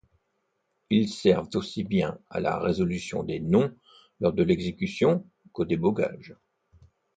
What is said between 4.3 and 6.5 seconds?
de l'exécution qu'au débogage.